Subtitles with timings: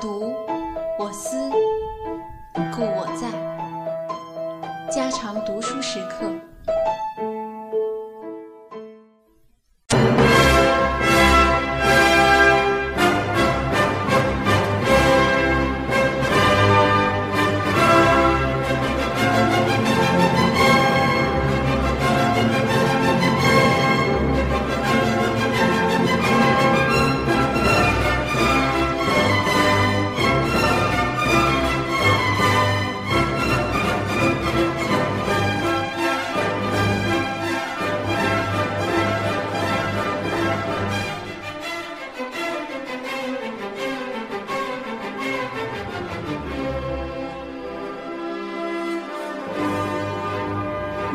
[0.00, 0.34] 读，
[0.98, 1.50] 我思，
[2.74, 3.30] 故我在。
[4.90, 6.30] 家常读书时刻。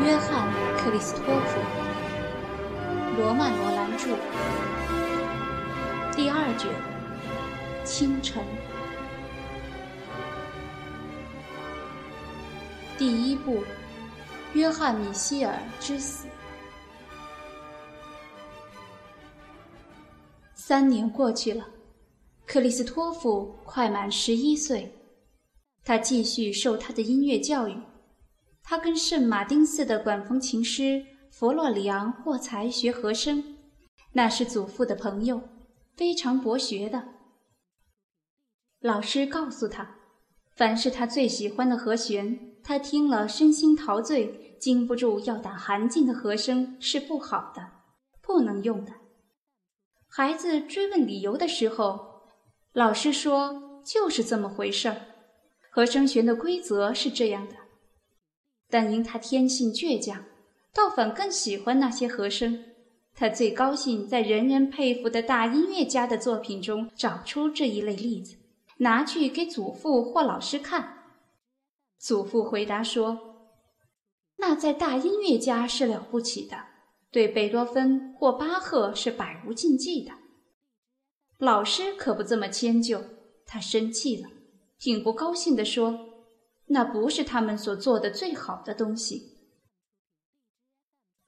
[0.04, 0.48] 约翰·
[0.78, 1.60] 克里斯托弗，
[3.16, 4.16] 罗曼·罗兰著，
[6.16, 6.68] 第二卷，
[7.84, 8.42] 清晨，
[12.98, 13.62] 第一部，
[14.54, 16.26] 约翰·米歇尔之死。
[20.56, 21.64] 三年过去了，
[22.44, 24.92] 克里斯托弗快满十一岁，
[25.84, 27.76] 他继续受他的音乐教育。
[28.62, 33.58] 他跟圣马丁寺的管风琴师弗洛里昂·霍才学和声，
[34.12, 35.42] 那是祖父的朋友，
[35.96, 37.08] 非常博学的。
[38.80, 39.96] 老师告诉他，
[40.56, 47.70] 凡是他最喜欢的和弦，他听了身心陶醉，禁不住要打寒噤的和声是不好的，
[48.20, 48.92] 不能用的。
[50.08, 52.22] 孩子追问理由的时候，
[52.72, 54.96] 老师说就是这么回事儿，
[55.70, 57.56] 和声弦的规则是这样的。
[58.72, 60.24] 但因他天性倔强，
[60.72, 62.64] 倒反更喜欢那些和声。
[63.14, 68.36] 他最高兴在人人佩服的大音乐家的作品中找出这一类例子，
[68.78, 71.04] 拿去给祖父或老师看。
[71.98, 73.18] 祖父回答说
[74.40, 76.56] ：“那在大音乐家是了不起的，
[77.10, 80.12] 对贝多芬或巴赫是百无禁忌的。”
[81.36, 83.04] 老师可不这么迁就，
[83.44, 84.30] 他生气了，
[84.78, 86.11] 挺不高兴地说。
[86.72, 89.36] 那不是他们所做的最好的东西。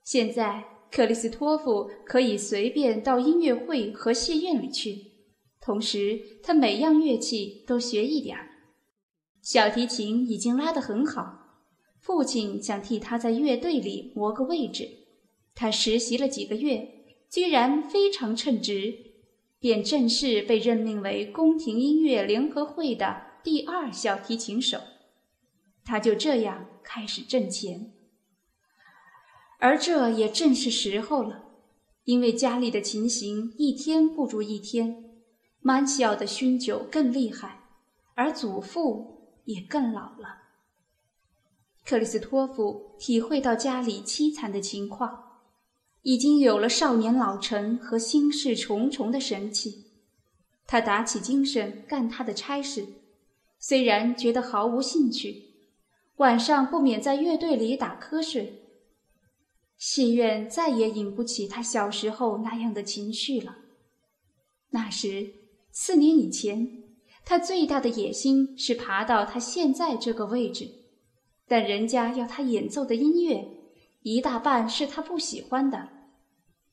[0.02, 5.12] 现在，克里斯托夫可以随便到音乐会和戏院里去，
[5.60, 8.48] 同时他每样乐器都学一点儿。
[9.42, 11.66] 小提琴已经拉得很好，
[12.00, 14.88] 父亲想替他在乐队里磨个位置。
[15.54, 16.88] 他实习了几个月，
[17.30, 18.94] 居然非常称职，
[19.58, 24.78] 便正式被任命为宫廷音乐联合会的第二小提琴手。
[25.84, 27.92] 他就这样开始挣钱，
[29.58, 31.44] 而这也正是时候了，
[32.04, 35.04] 因为家里的情形一天不如一天，
[35.60, 37.60] 曼西奥的酗酒更厉害，
[38.14, 40.42] 而祖父也更老了。
[41.84, 45.40] 克里斯托夫体会到家里凄惨的情况，
[46.00, 49.84] 已经有了少年老成和心事重重的神气，
[50.66, 52.86] 他打起精神干他的差事，
[53.58, 55.53] 虽然觉得毫无兴趣。
[56.16, 58.60] 晚上不免在乐队里打瞌睡。
[59.76, 63.56] 戏院再也引不起他小时候那样的情绪了。
[64.70, 65.34] 那时，
[65.72, 66.84] 四年以前，
[67.24, 70.68] 他最大的野心是爬到他现在这个位置，
[71.48, 73.44] 但人家要他演奏的音乐，
[74.02, 75.88] 一大半是他不喜欢的。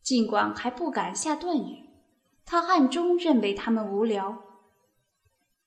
[0.03, 1.89] 尽管还不敢下断语，
[2.45, 4.43] 他暗中认为他们无聊。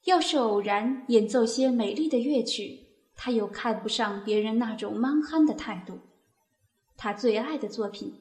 [0.04, 2.83] 要是偶然演奏些美丽的乐曲。
[3.16, 6.00] 他又看不上别人那种蛮憨的态度，
[6.96, 8.14] 他最爱的作品，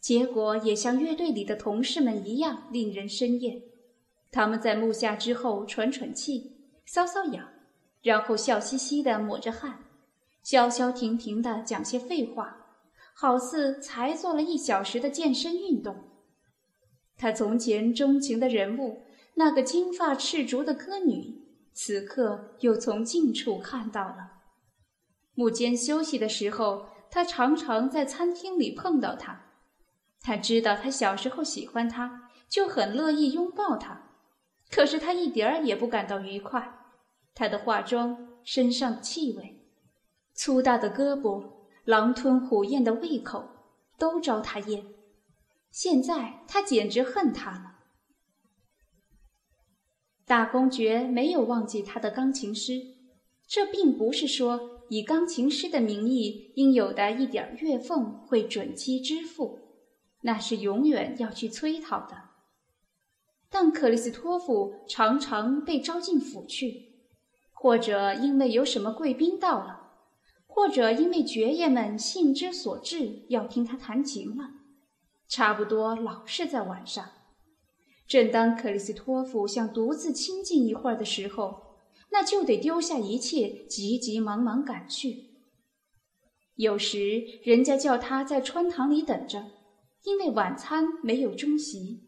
[0.00, 3.62] 结果也像乐队里的同事们一样令人生厌。
[4.30, 6.56] 他们在幕下之后喘喘气、
[6.86, 7.48] 搔搔痒，
[8.02, 9.84] 然后笑嘻嘻地抹着汗，
[10.42, 12.66] 消消停停地讲些废话，
[13.14, 15.96] 好似才做了一小时的健身运动。
[17.16, 19.02] 他从前钟情的人物，
[19.34, 21.36] 那个金发赤足的歌女。
[21.80, 24.37] 此刻又从近处看到了。
[25.38, 29.40] 幕间休息的时候，他常常在餐厅里碰到他。
[30.20, 34.10] 他知道他小时候喜欢他，就很乐意拥抱他。
[34.68, 36.80] 可是他一点儿也不感到愉快。
[37.36, 39.64] 他的化妆、身上的气味、
[40.34, 41.48] 粗大的胳膊、
[41.84, 43.48] 狼吞虎咽的胃口，
[43.96, 44.86] 都招他厌。
[45.70, 47.76] 现在他简直恨他了。
[50.26, 52.72] 大公爵没有忘记他的钢琴师，
[53.46, 59.58] 这并不是说以钢琴师的名义应有的一点月俸会准期支付，
[60.22, 62.30] 那是永远要去催讨的。
[63.50, 66.94] 但克里斯托弗常常被招进府去，
[67.52, 69.92] 或者因为有什么贵宾到了，
[70.46, 74.50] 或者因为爵爷们兴之所至要听他弹琴了，
[75.28, 77.04] 差不多老是在晚上。
[78.06, 81.67] 正当克里斯托弗想独自清静一会儿的时候，
[82.10, 85.26] 那就得丢下一切，急急忙忙赶去。
[86.56, 89.46] 有时人家叫他在穿堂里等着，
[90.04, 92.00] 因为晚餐没有中席。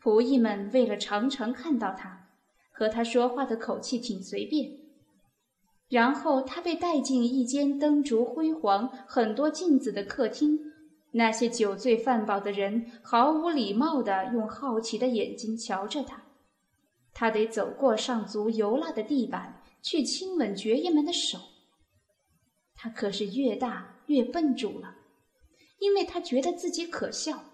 [0.00, 2.28] 仆役们为了常常看到他，
[2.72, 4.78] 和他说话的口气挺随便。
[5.88, 10.60] 然后他被带进一间灯烛辉煌、很多镜子的客厅，
[11.10, 16.22] 那些酒醉饭饱的人毫无礼貌地用好奇的眼睛瞧着他。
[17.12, 21.38] 他得走过上足油蜡的地板，去亲吻爵爷们的手。
[22.74, 24.96] 他可是越大越笨拙了，
[25.78, 27.44] 因为他觉得自己可笑，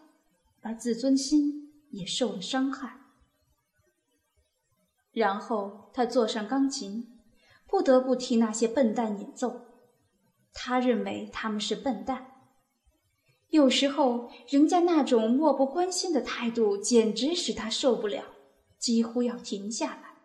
[0.62, 1.64] 而自尊心。
[1.91, 3.00] 也受了伤害。
[5.12, 7.20] 然后他坐上钢琴，
[7.67, 9.62] 不得不替那些笨蛋演奏。
[10.52, 12.32] 他认为他们是笨蛋。
[13.49, 18.25] 有时候，人家那种漠不关心的态度简直使他受不了，
[18.78, 20.17] 几乎要停下来。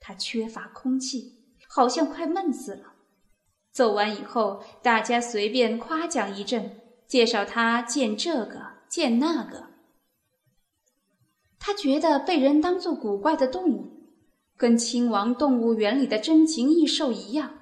[0.00, 2.94] 他缺乏空气，好像快闷死了。
[3.72, 9.70] 奏完以后，大家随便夸奖一阵，介绍他见这个，见那个。
[11.58, 14.10] 他觉得被人当作古怪的动物，
[14.56, 17.58] 跟亲王动物园里的珍禽异兽一样。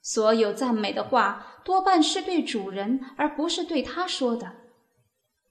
[0.00, 4.50] 所有赞美的话多半是对主人，而不是对他说的。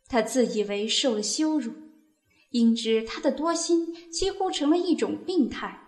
[0.08, 1.72] 他自以为受了羞辱，
[2.54, 5.88] 因之他的多心几乎成了一种病态，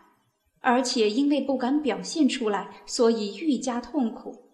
[0.61, 4.49] 而且因为不敢表现出来，所以愈加痛苦。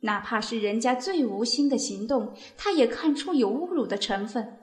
[0.00, 4.58] 哪怕是人家最无心的行动，他也看出有侮辱的成分。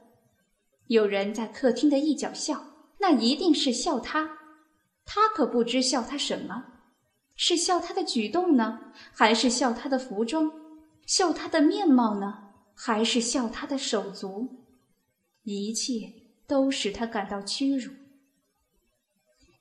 [0.88, 2.66] 有人在客厅的一角笑，
[2.98, 4.40] 那一定是笑他。
[5.06, 6.66] 他可不知笑他什么，
[7.36, 8.80] 是笑他的举动呢，
[9.14, 10.52] 还是笑他的服装？
[11.06, 12.40] 笑他的面貌呢，
[12.74, 14.66] 还是笑他的手足？
[15.44, 17.92] 一切都使他感到屈辱。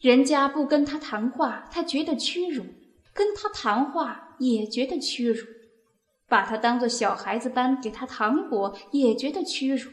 [0.01, 2.65] 人家不跟他谈话，他觉得屈辱；
[3.13, 5.45] 跟他谈话也觉得屈辱；
[6.29, 9.91] 把他当作小孩子般给他糖果，也觉得屈辱。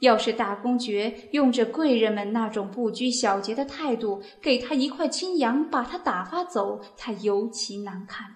[0.00, 8.26] 要是大公爵用着贵人们那种不拘小节的态度，给他一块金洋，把他打发走，他尤其难看。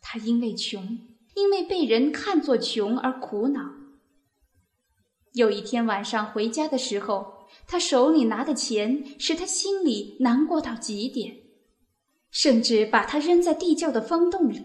[0.00, 0.98] 他因为穷，
[1.36, 3.75] 因为被人看作穷而苦恼。
[5.36, 11.36] 有一天晚上回家的时候，他手里拿的钱使他心里难过到极点，
[12.30, 14.64] 甚至把他扔在地窖的方洞里。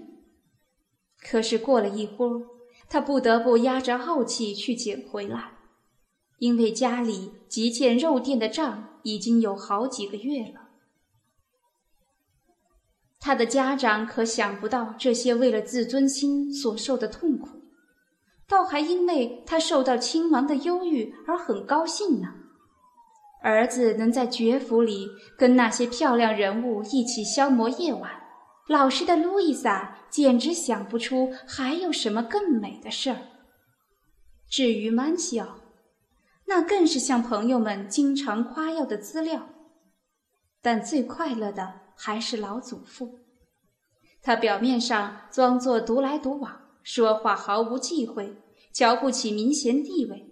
[1.21, 2.47] 可是过了一会儿。
[2.87, 5.53] 他不得不压着傲气去捡回来，
[6.39, 10.67] 因为家里急欠肉店的账已经有好几个月了。
[13.17, 17.60] 他的家长可想不到这些为了自尊心所受的痛苦，
[18.51, 22.27] 倒还因为他受到亲王的忧郁而很高兴呢。
[23.41, 25.07] 儿子能在爵府里
[25.37, 28.11] 跟那些漂亮人物一起消磨夜晚。
[28.67, 33.17] 老实的路易莎简直想不出还有什么更美的事儿。
[34.49, 35.61] 至于曼西奥，
[36.47, 39.47] 那更是向朋友们经常夸耀的资料。
[40.61, 43.19] 但最快乐的还是老祖父，
[44.21, 48.35] 他表面上装作独来独往，说话毫无忌讳，
[48.73, 50.27] 瞧不起名贤地位，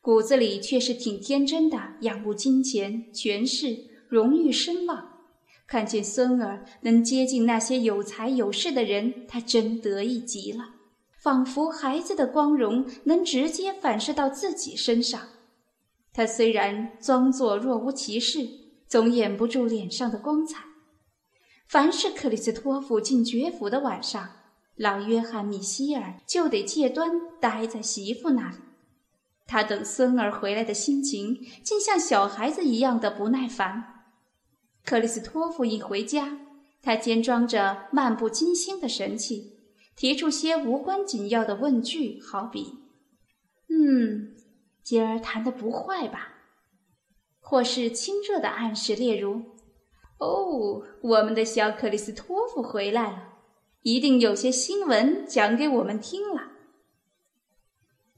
[0.00, 3.76] 骨子里却是挺天真的，仰慕金钱、权势、
[4.08, 5.18] 荣誉、声望。
[5.66, 10.64] 看见孙儿能接近那些有才有势的人，他真得意极了，
[11.20, 15.20] 仿佛孩子的光荣能直接反射到自己身上。
[16.12, 18.48] 他虽然装作若无其事，
[18.86, 20.64] 总掩不住脸上的光彩。
[21.68, 24.26] 凡是克里斯托夫进爵府的晚上，
[24.78, 28.56] 老约翰米歇尔就得借端待在媳妇那里。
[29.46, 34.04] 他等孙儿回来的心情，竟像小孩子一样的不耐烦。
[34.84, 36.38] 克里斯托弗一回家，
[36.80, 39.58] 他兼装着漫不经心的神气，
[39.96, 42.74] 提出些无关紧要的问句，好比
[43.68, 44.36] ：“嗯，
[44.82, 46.34] 今儿弹得不坏吧？”
[47.40, 49.42] 或是亲热的暗示，例如
[50.20, 53.37] ：“哦，我们的小克里斯托弗回来了，
[53.82, 56.52] 一定有些新闻讲给我们听了。”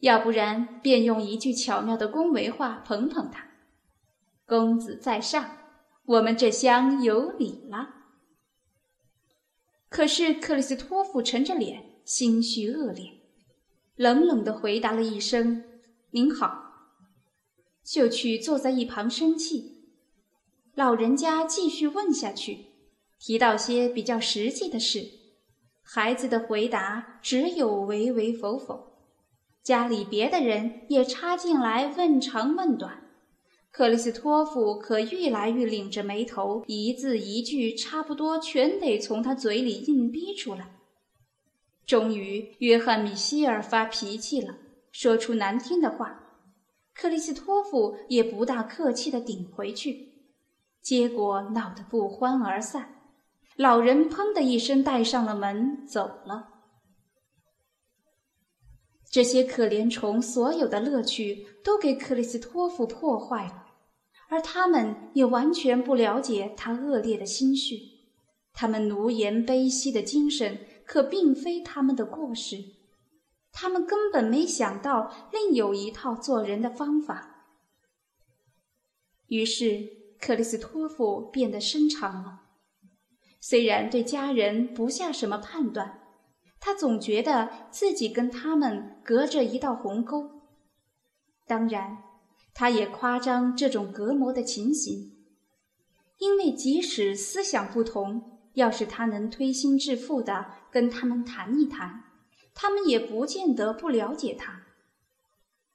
[0.01, 3.49] 要不然，便用一句巧妙的恭维话捧捧他
[4.47, 5.59] ：“公子在上。”
[6.07, 7.95] 我们这厢有礼了。
[9.89, 13.13] 可是克里斯托弗沉着脸，心绪恶劣，
[13.95, 15.63] 冷冷地回答了一声
[16.11, 16.97] ：“您好。”
[17.85, 19.85] 就去坐在一旁生气。
[20.75, 22.67] 老人家继续问下去，
[23.21, 25.20] 提到些比较实际的事，
[25.93, 28.93] 孩子的回答只有唯唯否否。
[29.61, 33.11] 家里别的人也插进来问长问短，
[33.73, 40.77] 克里斯托夫可愈来愈拧着眉头，一字一句差不多全得从他嘴里硬逼出来。
[41.85, 44.59] 终于，约翰米歇尔发脾气了，
[44.93, 46.39] 说出难听的话。
[46.95, 50.13] 克里斯托夫也不大客气地顶回去，
[50.81, 53.00] 结果闹得不欢而散。
[53.61, 56.49] 老人砰的一声带上了门走了。
[59.11, 63.67] 这些可怜虫所有的乐趣都给克里斯托夫破坏了，
[64.31, 67.77] 而他们也完全不了解他恶劣的心绪。
[68.55, 72.57] 他们奴颜卑膝的精神可并非他们的过失。
[73.53, 77.45] 他们根本没想到另有一套做人的方法。
[79.27, 79.87] 于是
[80.19, 82.47] 克里斯托夫变得深长了。
[83.41, 86.01] 虽然对家人不下什么判断，
[86.61, 90.43] 他总觉得自己跟他们隔着一道鸿沟。
[91.47, 91.99] 当然，
[92.55, 95.17] 他也夸张这种隔膜的情形，
[96.19, 102.05] 因为即使思想不同，要是他能推心置腹的跟他们谈一谈。
[102.53, 104.67] 他们也不见得不了解他。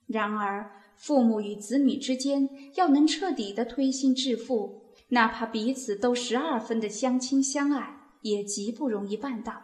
[0.05, 9.63] 然而，父母与子女之间要能彻底的推心置腹，哪怕彼此都十二分的相亲相爱，也极不容易办到。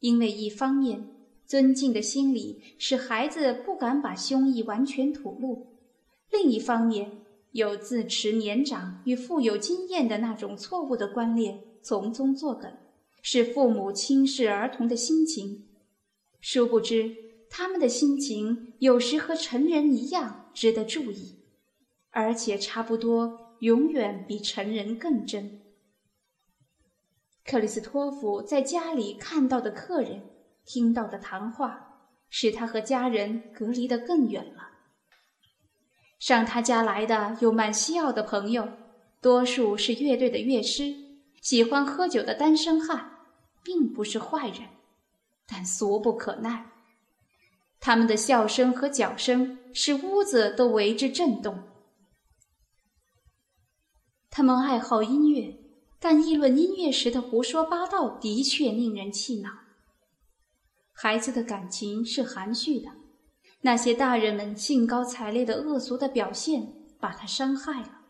[0.00, 1.08] 因为一方面，
[1.46, 5.66] 尊敬的心理使孩子不敢把胸臆完全吐露；
[6.30, 7.22] 另一方面，
[7.52, 12.72] 有自持年长与富有经验的那种错误的观念从中作梗，
[13.20, 15.66] 使父母轻视儿童的心情。
[16.40, 17.14] 殊不知，
[17.50, 21.36] 他们的心情有时和成人一样值得注意，
[22.10, 25.60] 而且差不多永远比成人更真。
[27.44, 30.20] 克里斯托弗在家里看到的客人、
[30.64, 34.70] 听到的谈话，使他和家人隔离得更远了。
[36.18, 38.68] 上他家来的有曼西奥的朋友，
[39.20, 40.92] 多数是乐队的乐师，
[41.40, 43.12] 喜欢喝酒的单身汉，
[43.62, 44.62] 并不是坏人。
[45.46, 46.66] 但俗不可耐，
[47.78, 51.62] 他们的笑声和脚声使屋子都为之震动。
[54.34, 55.58] 他们爱好音乐，
[56.00, 59.50] 但议论音乐时的胡说八道的确令人气恼。
[60.94, 62.88] 孩子的感情是含蓄的，
[63.60, 68.00] 那些大人们兴高采烈的恶俗的表现把他伤害了。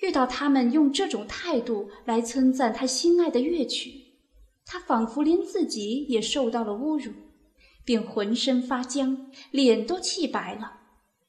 [0.00, 4.14] 遇到他们用这种态度来称赞他心爱的乐曲。
[4.64, 7.12] 他仿佛连自己也受到了侮辱，
[7.84, 10.78] 便浑身发僵，脸都气白了，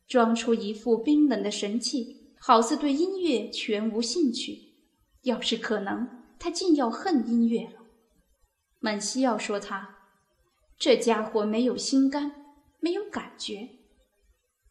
[0.08, 4.74] 装出一副冰冷的神气，好似对音乐全无兴趣。
[5.22, 7.84] 要是可能，他竟要恨音乐了。
[8.80, 10.00] 满西奥说他
[10.80, 12.32] 这家伙没有心肝，
[12.80, 13.70] 没有感觉，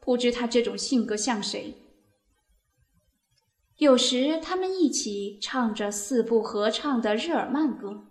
[0.00, 1.76] 不知他这种性格像谁。
[3.76, 8.08] 有时他们一起唱着四部合唱的日耳曼歌。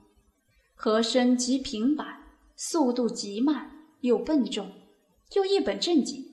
[0.82, 2.24] 和声极平板，
[2.56, 4.72] 速度极慢，又笨重，
[5.36, 6.24] 又一本正经，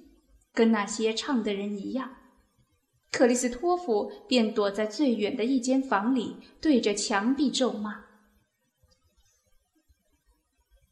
[0.54, 2.16] 跟那些唱的人一样。
[3.11, 8.05] 克里斯托弗便躲在最远的一间房里，对着墙壁咒骂。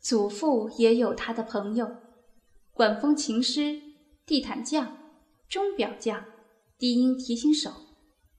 [0.01, 1.97] 祖父也有他的朋友，
[2.73, 3.81] 管风琴师、
[4.27, 4.97] 地毯匠、
[5.49, 6.25] 钟表匠、
[6.79, 7.71] 低音提琴手，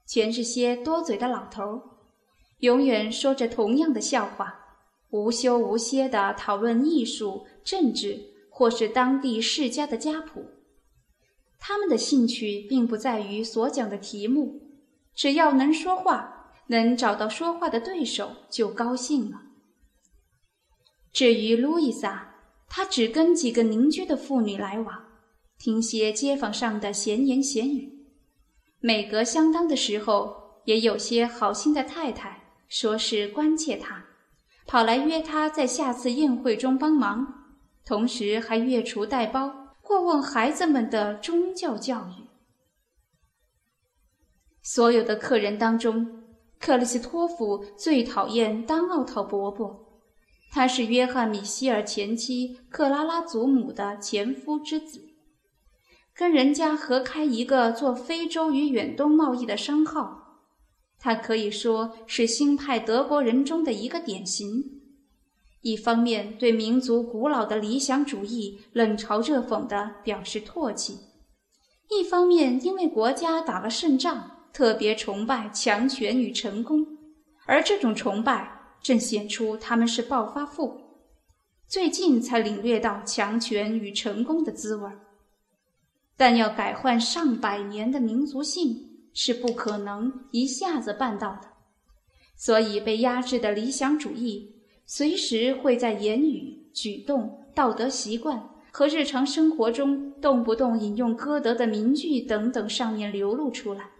[0.07, 1.81] 全是些多嘴的老头儿，
[2.59, 4.61] 永远说着同样的笑话。
[5.11, 10.43] 无休无歇地讨论艺术、政治，或是当地世家的家谱。
[11.67, 14.61] 他们的兴趣并不在于所讲的题目，
[15.15, 19.41] 只要能说话，能找到说话的对手，就高兴了。
[21.11, 22.35] 至于路易莎，
[22.69, 25.05] 她只跟几个邻居的妇女来往，
[25.57, 28.05] 听些街坊上的闲言闲语。
[28.79, 34.05] 每隔相当的时候，也有些好心的太太说是关切她。
[34.67, 37.25] 跑来约他在下次宴会中帮忙，
[37.83, 42.25] 同时还月厨带包，过问孩子们的宗教教育。
[44.63, 46.23] 所有的客人当中，
[46.59, 50.01] 克里斯托弗最讨厌当奥陶伯伯，
[50.51, 54.99] 他是约翰米歇尔前妻克拉拉祖母的前夫之子，
[56.15, 60.41] 跟人家合开一个做非洲与远东贸易的商号。
[60.97, 64.81] 他可以说是新派德国人中的一个典型。
[65.65, 70.95] 一方面对民族古老的理想主义冷嘲热讽地表示唾弃，
[71.89, 76.85] 一方面因为国家打了胜仗，特别崇拜强权与成功，
[77.47, 80.79] 而这种崇拜正显出他们是暴发户，
[81.67, 84.87] 最近才领略到强权与成功的滋味。
[86.15, 91.47] 但要改换上百年的民族性是不可能一下子办到的，
[92.37, 94.54] 所以被压制的理想主义
[94.85, 103.91] 随时会在言语、举动、道德习惯和日常生活中动不动引用歌德的名句等等上面流露出来。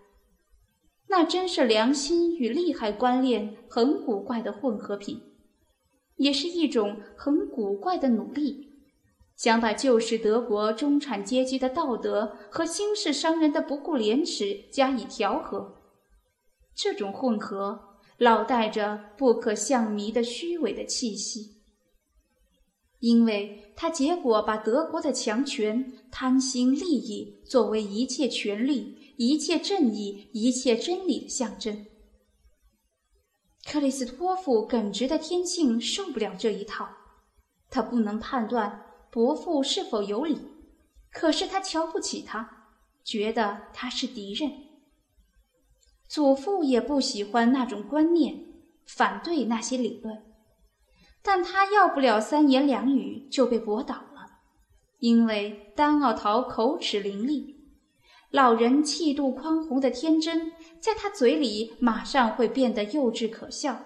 [1.07, 5.21] 那真是良心与利害观念很古怪的混合品，
[6.17, 8.73] 也是一种很古怪的努力。
[9.35, 15.75] 想把旧式德国中产阶级的道德和新式商人的不顾廉耻加以调和，
[16.73, 21.57] 这种混合老带着不可相弥的虚伪的气息，
[22.99, 31.85] 因为他结果把德国的强权、贪心、利益作为一切权力、一切正义、一切真理的象征。
[33.65, 36.87] 克里斯托夫耿直的天性受不了这一套，
[37.69, 38.85] 他不能判断。
[39.11, 40.37] 伯父是否有理？
[41.11, 42.69] 可是他瞧不起他，
[43.03, 44.51] 觉得他是敌人。
[46.07, 48.45] 祖父也不喜欢那种观念，
[48.85, 50.23] 反对那些理论，
[51.21, 54.27] 但他要不了三言两语就被驳倒了，
[54.99, 57.55] 因为丹奥陶口齿伶俐，
[58.29, 63.77] 老人气度宽宏的天真，在他嘴里马上会变得幼稚可笑。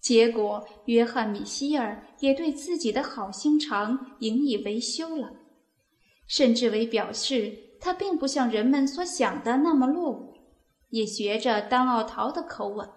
[0.00, 5.30] 结果，约翰·米歇尔也对自己的好心肠引以为羞了，
[6.26, 10.31] 甚至为表示他并不像人们所想的那么落伍，
[10.92, 12.88] 也学着丹奥陶的口吻。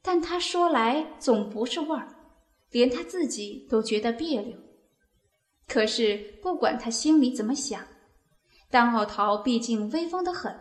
[0.00, 2.14] 但他说来总不是味儿，
[2.70, 4.56] 连他自己都觉得别扭。
[5.66, 7.82] 可是不管他心里怎么想，
[8.70, 10.54] 丹奥陶毕竟威风得很。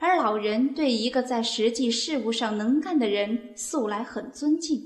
[0.00, 4.80] 而老人对一个在实际事务上能干的人素来很尊敬，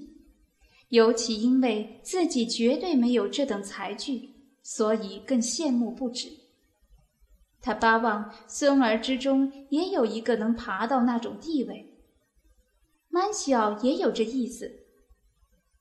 [0.90, 4.28] 尤其因为自己绝对没有这等才具，
[4.62, 6.28] 所以更羡慕不止。
[7.64, 11.98] 他巴望孙儿之中也有一个能爬到那种地位。
[13.08, 14.70] 曼西奥也有这意思，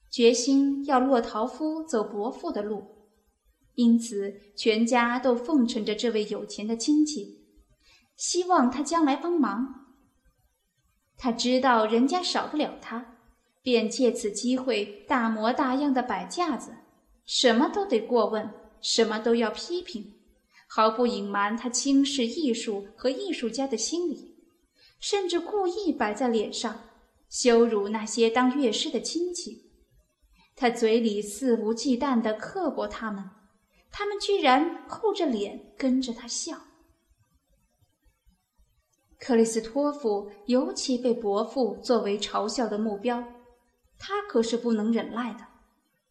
[0.09, 3.09] 决心要洛陶夫走伯父的路，
[3.75, 7.43] 因此全家都奉承着这位有钱的亲戚。
[8.15, 9.89] 希望他将来帮忙。
[11.17, 13.17] 他知道人家少不了他，
[13.61, 16.73] 便借此机会大模大样的摆架子，
[17.25, 20.13] 什么都得过问，什么都要批评，
[20.75, 24.35] 毫不隐瞒他轻视艺术和艺术家的心理，
[24.99, 26.89] 甚至故意摆在脸上，
[27.29, 29.69] 羞辱那些当乐师的亲戚。
[30.55, 33.23] 他嘴里肆无忌惮地刻薄他们，
[33.91, 36.59] 他们居然厚着脸跟着他笑。
[39.19, 43.23] 克里斯托夫尤其被伯父作为嘲笑的目标，
[43.99, 45.45] 他可是不能忍耐的。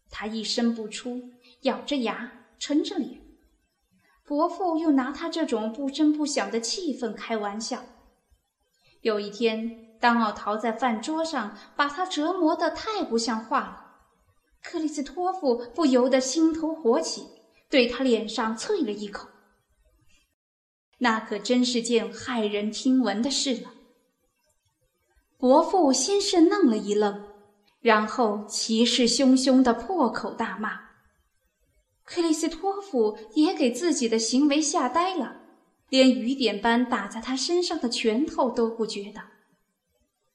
[0.09, 1.21] 他一声不出，
[1.63, 3.22] 咬着牙，沉着脸。
[4.25, 7.83] 伯父又拿他这种不声不响的气氛开玩笑。
[9.01, 13.85] 有一天，当奥陶在饭桌上把他折磨得太不像话了，
[14.63, 17.27] 克里斯托夫不由得心头火起，
[17.69, 19.29] 对他脸上啐了一口。
[20.99, 23.71] 那可真是件骇人听闻的事了。
[25.37, 27.27] 伯父先是愣了一愣，
[27.81, 30.92] 然后气势汹汹的破口大骂。
[32.05, 35.37] 克里斯托夫也给自己的行为吓呆了，
[35.89, 39.23] 连雨点般打在他身上的拳头都不觉得。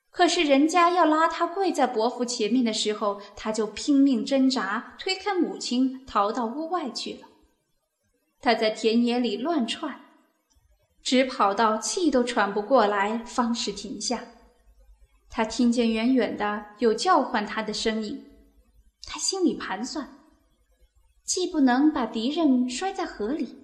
[0.10, 7.28] 可是人家要拉他跪在伯父前面的时候，他就拼命挣扎，推开母亲，逃到屋外去了。
[8.42, 10.02] 他在田野里乱窜。
[11.04, 14.26] 直跑到气都喘不过来，方是停下。
[15.30, 18.26] 他听见远远的有叫唤他的声音，
[19.04, 20.06] 他心里盘算：
[21.28, 23.58] 既不能把敌人摔在河里，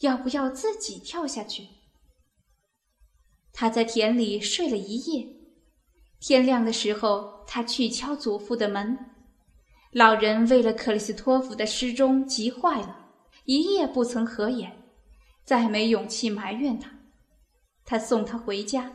[0.00, 1.68] 要不要自己跳下去？
[3.52, 5.28] 他在田里睡了一夜，
[6.18, 8.98] 天亮的时候，他去敲祖父的门。
[9.92, 13.10] 老人为了克里斯托夫的失踪急坏了，
[13.44, 14.82] 一夜不曾合眼。
[15.44, 16.90] 再没勇气埋怨他，
[17.84, 18.92] 他送他回家，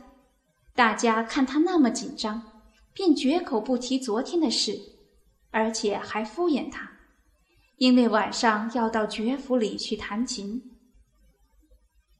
[0.74, 4.78] 大家看他那么紧张，便绝口不提昨天的事，
[5.50, 6.91] 而且还敷衍他，
[7.82, 10.62] 因为晚上要到爵府里去弹琴。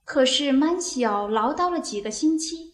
[0.04, 2.72] 可是曼西奥唠叨了几个星期，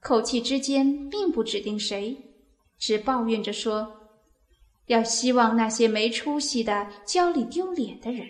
[0.00, 2.34] 口气之间并不指定谁，
[2.76, 4.08] 只抱怨着说，
[4.86, 8.26] 要希望那些没出息的、教里丢脸的人。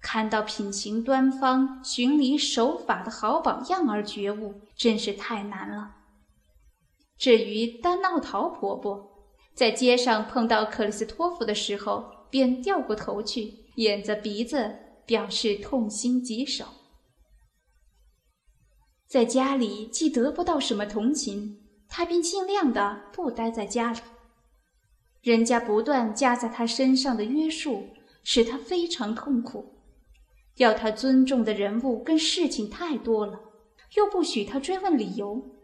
[0.00, 5.96] 看到品行端方、循礼守法的好榜样而觉悟，真是太难了。
[7.18, 9.06] 至于丹奥陶婆婆，
[9.54, 16.64] 在街上碰到克里斯托弗的时候，便掉过头去，掩着鼻子表示痛心疾首。
[19.06, 24.00] 在家里既得不到什么同情，他便尽量的不待在家里。
[25.22, 27.88] 人家不断加在他身上的约束，
[28.22, 29.78] 使他非常痛苦。
[30.56, 33.40] 要他尊重的人物跟事情太多了，
[33.96, 35.54] 又不许他追问理由。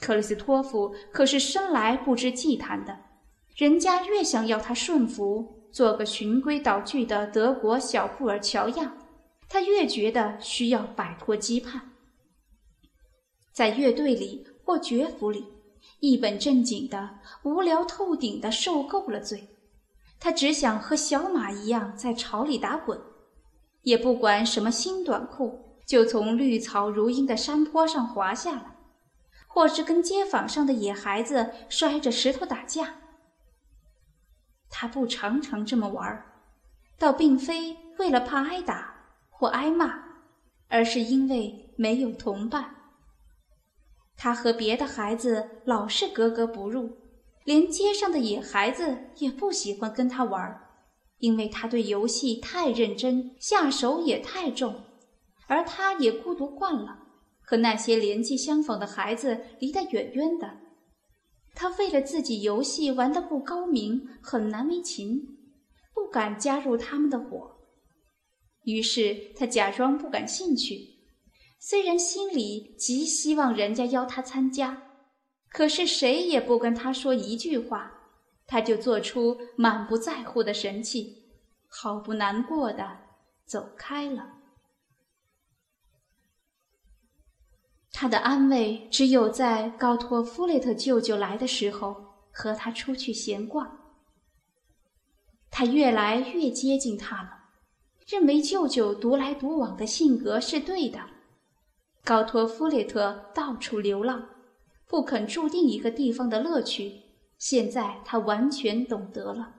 [0.00, 2.98] 克里斯托夫可是生来不知忌惮的，
[3.54, 8.94] 人家越想要他顺服，做个循规蹈矩的德国小布尔乔亚，
[9.46, 11.78] 他越觉得需要摆脱羁绊。
[13.52, 15.44] 在乐队里或爵府里，
[16.00, 19.48] 一本正经的、无聊透顶的受够了罪，
[20.18, 22.98] 他只想和小马一样在草里打滚。
[23.82, 28.78] 也不管什么新短裤，就从绿草如茵的山坡上滑下来，
[29.46, 32.94] 或是跟街坊上的野孩子摔着石头打架。
[34.78, 36.26] 他不常常这么玩儿，
[36.98, 38.94] 倒并非为了怕挨打
[39.30, 40.04] 或挨骂，
[40.68, 42.74] 而是因为没有同伴。
[44.18, 46.98] 他和别的孩子老是格格不入，
[47.44, 50.68] 连街上的野孩子也不喜欢跟他玩儿。
[51.20, 54.84] 因为他对游戏太认真，下手也太重，
[55.46, 56.98] 而他也孤独惯了，
[57.40, 60.65] 和那些年纪相仿的孩子离得远远的。
[61.56, 65.38] 他为了自己游戏玩得不高明，很难为情，
[65.94, 67.56] 不敢加入他们的伙。
[68.64, 70.98] 于是他假装不感兴趣，
[71.58, 74.82] 虽然心里极希望人家邀他参加，
[75.48, 77.90] 可是谁也不跟他说一句话。
[78.46, 81.32] 他就做出满不在乎的神气，
[81.66, 82.98] 毫不难过的
[83.46, 84.35] 走开了。
[87.98, 91.96] 他的安慰只有在高托夫雷特舅舅来的时候
[92.30, 93.78] 和他出去闲逛。
[95.50, 97.30] 他越来越接近他了，
[98.06, 101.00] 认为舅舅独来独往的性格是对的。
[102.04, 104.28] 高托夫雷特到处流浪，
[104.86, 107.00] 不肯住定一个地方的乐趣。
[107.38, 109.54] 现在他完全懂得了。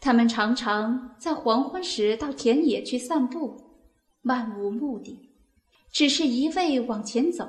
[0.00, 3.84] 他们常常在黄昏时到田野去散步，
[4.22, 5.25] 漫无目的，
[5.96, 7.48] 只是一味往前走。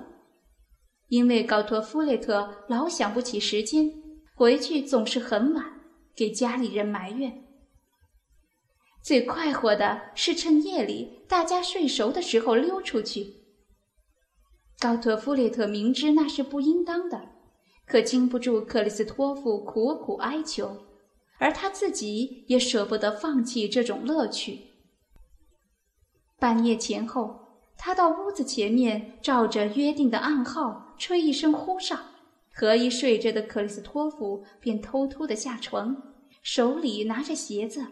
[1.09, 3.91] 因为高托夫列特老想不起时间，
[4.35, 5.81] 回去总是很晚，
[6.15, 7.43] 给家里人埋怨。
[9.03, 13.33] 最快活的是趁夜里大家睡熟的时候溜出去。
[14.79, 17.33] 高托夫列特明知那是不应当的。
[17.85, 20.85] 可经不住克里斯托夫苦苦哀求，
[21.37, 24.61] 而他自己也舍不得放弃这种乐趣。
[26.39, 27.46] 半夜前后，
[27.77, 31.97] 他到屋子前面，照着约定的暗号吹一声呼哨，
[32.51, 37.85] 和衣睡着的克里斯托夫便偷偷的下床，手里拿着鞋子，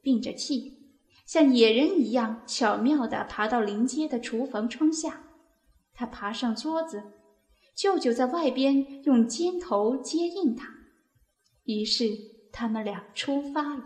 [0.00, 0.78] 并着气，
[1.26, 5.24] 像野人一样巧妙地爬到临街的厨房窗下。
[5.92, 7.02] 他爬上桌子。
[7.74, 10.68] 舅舅在外边用肩头接应他，
[11.64, 12.06] 于是
[12.52, 13.82] 他们俩出发了，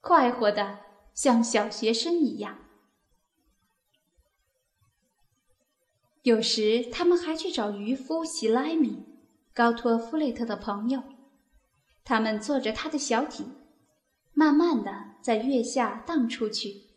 [0.00, 0.78] 快活的
[1.14, 2.56] 像小学生一样。
[6.22, 9.04] 有时他们还去找渔夫希莱米，
[9.54, 11.02] 高托夫雷特的朋友。
[12.04, 13.54] 他们坐着他的小艇，
[14.32, 16.88] 慢慢的在月下荡出去。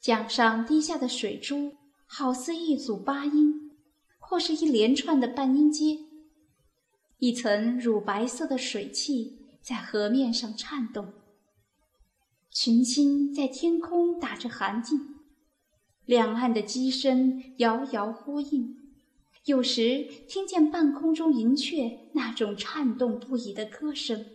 [0.00, 1.74] 桨上滴下的水珠，
[2.06, 3.62] 好似一组八音。
[4.28, 5.98] 或是一连串的半音阶，
[7.18, 11.14] 一层乳白色的水汽在河面上颤动。
[12.50, 15.00] 群星在天空打着寒噤，
[16.06, 18.74] 两岸的机声遥遥呼应。
[19.44, 24.26] 有时听见半空中银雀那种颤动不已的歌声，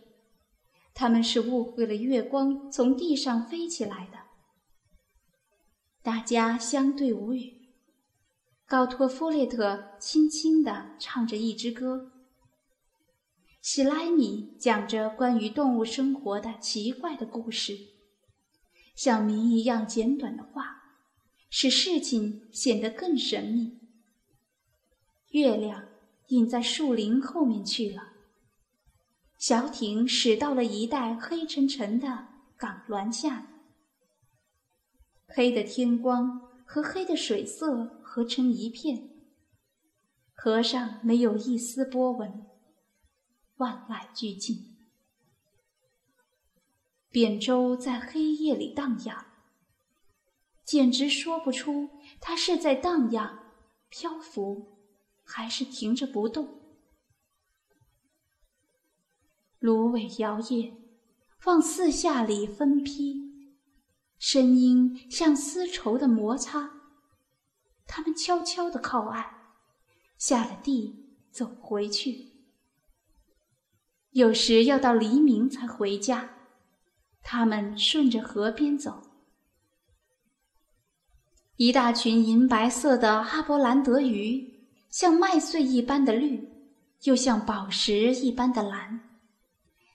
[0.94, 4.20] 他们是误会了月光从地上飞起来的。
[6.02, 7.60] 大家相对无语。
[8.66, 12.14] 高托夫列特轻轻地唱着一支歌，
[13.62, 17.78] 希莱米讲着关于动物生活的奇怪的故事，
[18.96, 20.81] 像谜一样简短的话，
[21.52, 23.78] 使事情显得更神秘。
[25.30, 25.90] 月亮
[26.30, 28.14] 隐在树林后面去了，
[29.38, 33.48] 小艇驶到了一带黑沉沉的港峦下，
[35.28, 38.02] 黑的天光和黑的水色。
[38.14, 39.10] 合成一片，
[40.34, 42.46] 河上没有一丝波纹，
[43.56, 44.76] 万籁俱静。
[47.10, 49.31] 扁舟在黑夜里荡漾，
[50.64, 53.40] 简直说不出它是在荡漾、
[53.90, 54.78] 漂浮，
[55.24, 56.60] 还是停着不动。
[59.60, 60.74] 芦苇摇曳，
[61.46, 63.54] 往四下里分披，
[64.18, 66.72] 声音像丝绸的摩擦。
[67.86, 69.26] 他们悄悄地靠岸，
[70.18, 72.32] 下了地，走回去。
[74.12, 76.38] 有时要到黎明才回家。
[77.22, 79.11] 他们顺着河边走，
[81.64, 84.44] 一大群银白色的阿波兰德鱼，
[84.90, 86.44] 像麦穗一般的绿，
[87.04, 89.00] 又像宝石一般的蓝，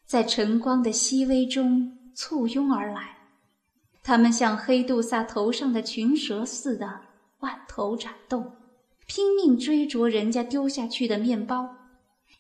[0.05, 3.17] 在晨光的熹微中簇拥而来。
[4.01, 7.01] 它们像黑杜萨头上的群蛇似的
[7.41, 8.49] 万头展动，
[9.09, 11.69] 拼命追逐人家丢下去的面包，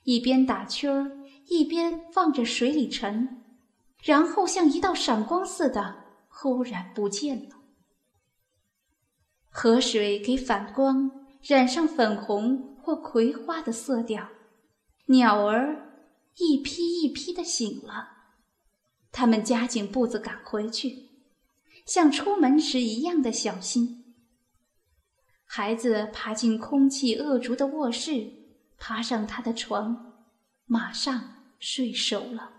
[0.05, 1.11] 一边打圈儿，
[1.49, 3.43] 一边望着水里沉。
[4.05, 5.97] 然后像一道闪光似的，
[6.29, 7.56] 忽然不见了。
[9.67, 11.11] 河水给反光
[11.43, 14.29] 染上粉红或葵花的色调，
[15.07, 16.05] 鸟儿
[16.37, 18.11] 一批一批的醒了，
[19.11, 21.09] 它们加紧步子赶回去，
[21.85, 24.15] 像出门时一样的小心。
[25.45, 28.31] 孩子爬进空气恶浊的卧室，
[28.79, 30.29] 爬上他的床，
[30.67, 32.53] 马上睡熟了。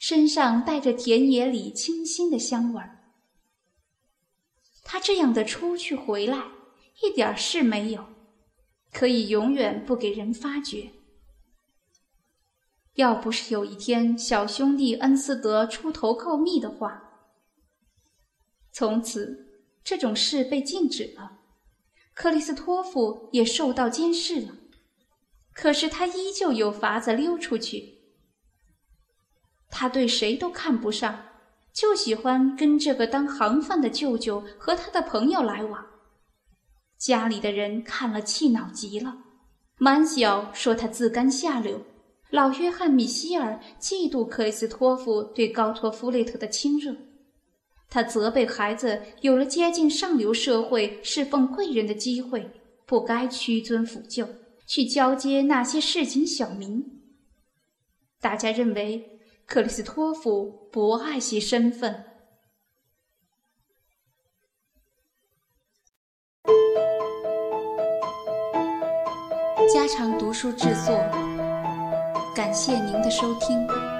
[0.00, 3.01] 身上带着田野里清新的香味儿。
[4.92, 6.48] 他这样的出去回来，
[7.02, 8.04] 一点事没有，
[8.92, 10.90] 可以永远不给人发觉。
[12.96, 17.22] 要不是有一天小兄弟恩斯德出头告密的话，
[18.70, 21.38] 从此这种事被禁止了，
[22.12, 24.56] 克里斯托夫也受到监视了。
[25.54, 28.02] 可是他依旧有法子溜出去。
[29.70, 31.31] 他对谁都看不上，
[31.72, 35.86] 就喜欢跟这个当行饭的舅舅和他的朋友来往。
[36.98, 39.16] 家里的人看了气恼极了，
[39.78, 41.80] 满小说他自甘下流。
[42.30, 46.94] 老约翰·米歇尔嫉妒克里斯托夫对高托夫雷特的亲热，
[47.90, 52.50] 他责备孩子有了接近上流社会、侍奉贵人的机会，
[52.86, 54.26] 不该屈尊俯就，
[54.66, 56.84] 去交接那些市井小民。
[58.20, 59.11] 大家认为。
[59.46, 62.04] 克里斯托夫不爱惜身份。
[69.72, 70.96] 家常读书制作，
[72.34, 73.91] 感谢您的收听。